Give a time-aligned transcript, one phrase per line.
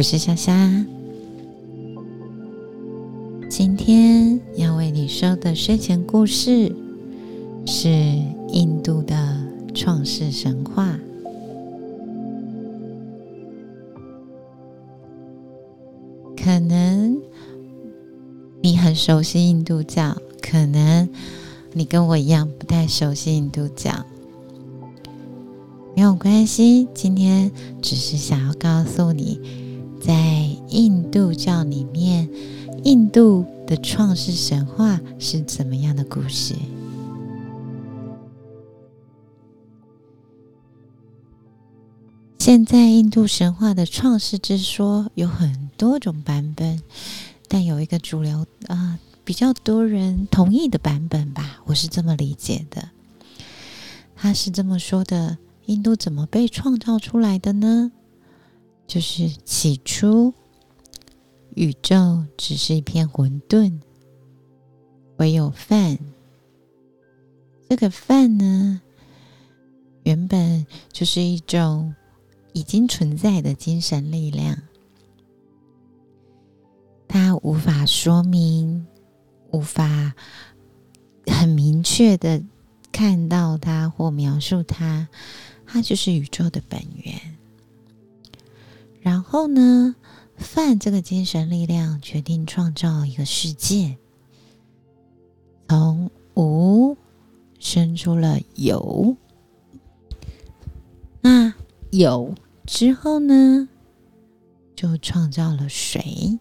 [0.00, 0.86] 我是莎莎。
[3.50, 6.74] 今天要为你说的睡前故事
[7.66, 7.90] 是
[8.48, 9.38] 印度的
[9.74, 10.98] 创世神话。
[16.34, 17.20] 可能
[18.62, 21.10] 你很熟悉印度教，可能
[21.74, 23.92] 你跟我一样不太熟悉印度教。
[25.94, 29.38] 没有关系，今天只是想要告诉你，
[30.00, 32.28] 在印度教里面，
[32.84, 36.54] 印度的创世神话是怎么样的故事。
[42.38, 46.82] 现在印度神话的创世之说有很多种版本，
[47.46, 52.88] 但有一个主流啊，比较多人同意的版本吧，我是这么理解的。
[54.16, 55.36] 他是这么说的。
[55.66, 57.92] 印度怎么被创造出来的呢？
[58.90, 60.34] 就是起初，
[61.54, 63.78] 宇宙只是一片混沌，
[65.18, 65.96] 唯有饭。
[67.68, 68.82] 这个饭呢，
[70.02, 71.94] 原本就是一种
[72.52, 74.60] 已经存在的精神力量，
[77.06, 78.84] 它无法说明，
[79.52, 80.12] 无法
[81.28, 82.42] 很明确的
[82.90, 85.06] 看到它或描述它。
[85.64, 87.36] 它就是宇宙的本源。
[89.32, 89.94] 后呢，
[90.36, 93.96] 饭这个精神力量决定创造一个世界，
[95.68, 96.96] 从无
[97.60, 99.16] 生出了有。
[101.20, 101.54] 那
[101.90, 102.34] 有
[102.66, 103.68] 之后呢，
[104.74, 106.40] 就创造了水。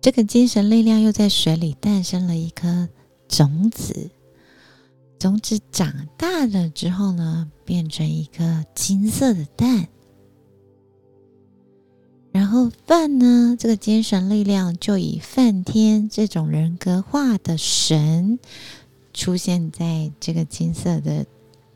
[0.00, 2.88] 这个精神力量又在水里诞生了一颗
[3.28, 4.10] 种子。
[5.18, 9.86] 种子长大了之后呢，变成一颗金色的蛋。
[12.50, 18.40] 然后饭呢，这个精神力量就以梵天这种人格化的神
[19.14, 21.24] 出现在这个金色的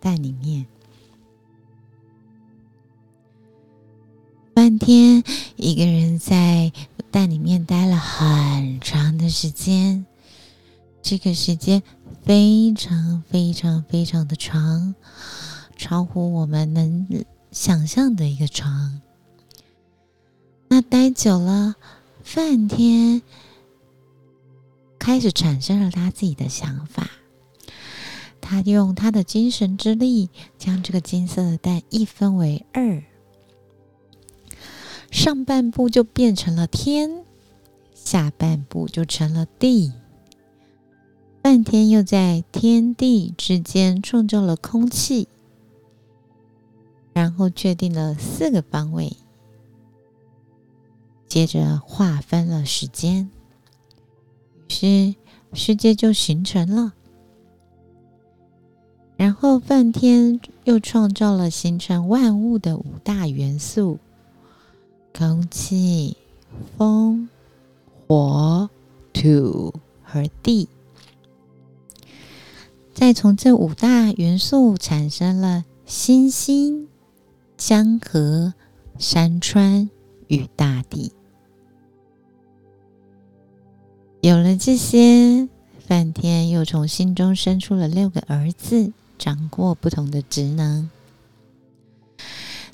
[0.00, 0.66] 蛋里面。
[4.52, 5.22] 梵天
[5.54, 6.72] 一个人在
[7.12, 10.04] 蛋里面待了很长的时间，
[11.00, 11.84] 这个时间。
[12.24, 14.96] 非常非常非常的长，
[15.76, 17.06] 超乎我们能
[17.52, 19.00] 想象的一个长。
[20.74, 21.76] 那待久了，
[22.24, 23.22] 梵天
[24.98, 27.08] 开始产生了他自己的想法。
[28.40, 33.04] 他用他的精神之力，将这个金色的蛋一分为二，
[35.12, 37.24] 上半部就变成了天，
[37.94, 39.92] 下半部就成了地。
[41.44, 45.28] 梵天又在天地之间创造了空气，
[47.12, 49.16] 然后确定了四个方位，
[51.26, 53.30] 接着划分了时间，
[54.68, 55.14] 于是
[55.52, 56.92] 世界就形成了。
[59.16, 63.98] 然后梵天又创造了形成万物的五大元素：
[65.16, 66.16] 空气、
[66.76, 67.28] 风、
[68.08, 68.68] 火、
[69.12, 70.68] 土和地。
[72.92, 76.88] 再从这五大元素产生了星星、
[77.56, 78.54] 江河、
[78.98, 79.90] 山川
[80.28, 81.12] 与大地。
[84.20, 85.48] 有了这些，
[85.86, 90.88] 梵天又从心中生出了六个儿子，掌过不同的职能。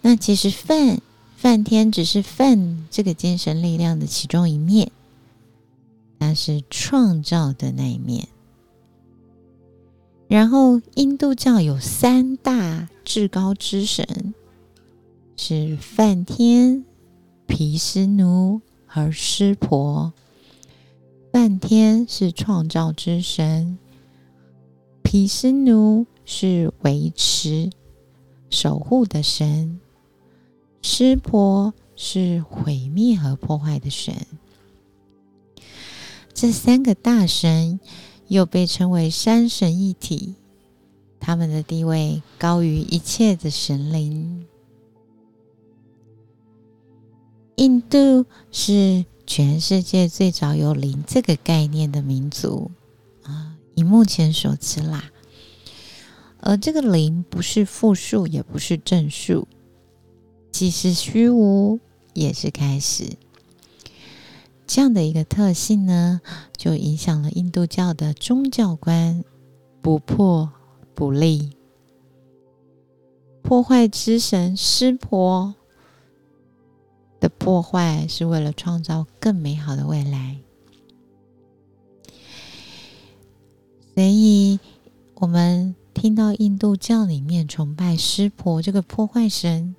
[0.00, 1.00] 那其实梵
[1.36, 4.90] 梵天只是梵这个精神力量的其中一面，
[6.18, 8.28] 那是创造的那一面。
[10.28, 14.34] 然后，印度教有三大至高之神，
[15.36, 16.84] 是梵天、
[17.46, 20.12] 毗湿奴和湿婆。
[21.32, 23.78] 梵天是创造之神，
[25.02, 27.70] 毗湿奴是维持、
[28.50, 29.80] 守护的神，
[30.82, 34.14] 湿婆是毁灭和破坏的神。
[36.34, 37.80] 这三个大神。
[38.28, 40.34] 又被称为三神一体，
[41.20, 44.44] 他们的地位高于一切的神灵。
[47.56, 52.70] 印度是全世界最早有灵这个概念的民族
[53.22, 55.10] 啊，以目前所知啦。
[56.38, 59.48] 而这个灵不是负数，也不是正数，
[60.52, 61.80] 既是虚无，
[62.12, 63.16] 也是开始。
[64.66, 66.20] 这样的一个特性呢，
[66.58, 69.24] 就影响了印度教的宗教观：
[69.80, 70.52] 不破
[70.94, 71.52] 不立。
[73.42, 75.54] 破坏之神湿婆
[77.20, 80.38] 的破坏是为了创造更美好的未来。
[83.94, 84.60] 所以，
[85.14, 89.74] 我们听到印度教里面崇拜湿婆这个破坏神，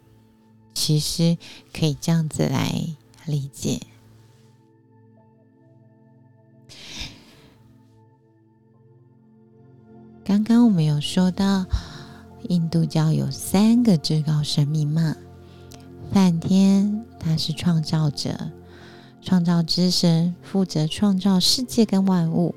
[0.73, 1.37] 其实
[1.71, 2.95] 可以这样子来
[3.25, 3.79] 理解。
[10.25, 11.65] 刚刚我们有说到，
[12.49, 15.15] 印度教有三个至高神明嘛。
[16.11, 18.51] 梵天他是创造者，
[19.21, 22.55] 创造之神，负责创造世界跟万物。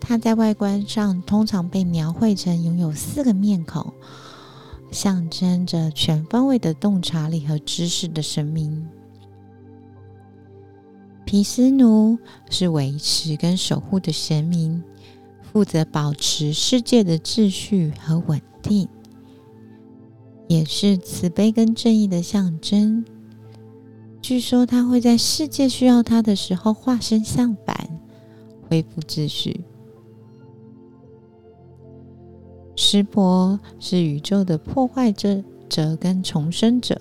[0.00, 3.92] 他在外观上通常被描绘成拥有四个面孔，
[4.92, 8.88] 象征着全方位的洞察力和知识的神明。
[11.24, 12.16] 毗湿奴
[12.48, 14.84] 是维持跟守护的神明。
[15.52, 18.88] 负责保持世界的秩序和稳定，
[20.48, 23.04] 也是慈悲跟正义的象征。
[24.20, 28.00] 据说他会在世界需要他的时候化身像板，
[28.68, 29.64] 恢复秩序。
[32.74, 36.98] 湿婆是宇宙的破坏者者跟重生者，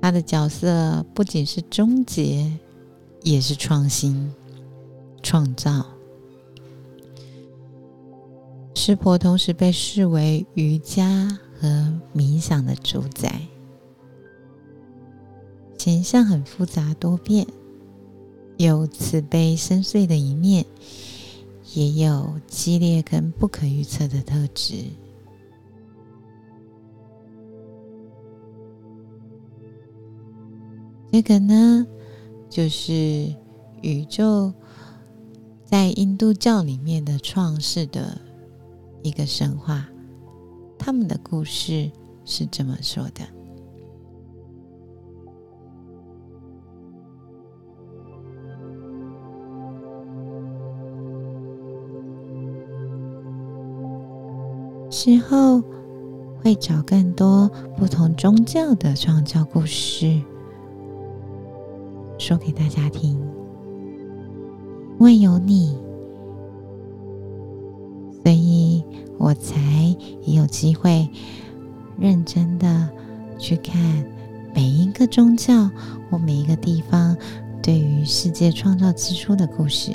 [0.00, 2.50] 他的角色不仅是终结，
[3.22, 4.32] 也是创新、
[5.22, 5.84] 创造。
[8.82, 13.42] 湿婆同时被视为瑜伽和冥想的主宰，
[15.76, 17.46] 形象很复杂多变，
[18.56, 20.64] 有慈悲深邃的一面，
[21.74, 24.76] 也有激烈跟不可预测的特质。
[31.12, 31.86] 这个呢，
[32.48, 33.30] 就是
[33.82, 34.50] 宇宙
[35.66, 38.18] 在印度教里面的创世的。
[39.02, 39.88] 一个神话，
[40.78, 41.90] 他们的故事
[42.24, 43.22] 是这么说的：
[54.90, 55.62] 之后
[56.42, 60.20] 会找更多不同宗教的创造故事，
[62.18, 63.18] 说给大家听。
[64.98, 65.78] 因为有你，
[69.30, 69.60] 我才
[70.24, 71.08] 也有机会
[71.96, 72.88] 认真的
[73.38, 74.04] 去看
[74.52, 75.70] 每一个宗教
[76.10, 77.16] 或每一个地方
[77.62, 79.92] 对于世界创造之初的故事。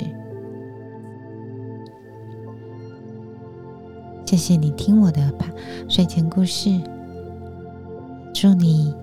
[4.24, 5.30] 谢谢你听我的
[5.86, 6.70] 睡前故事，
[8.32, 8.94] 祝你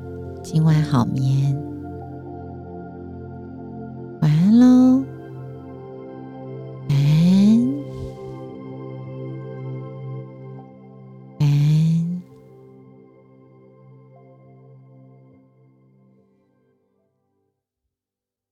[0.42, 1.73] 今晚好眠。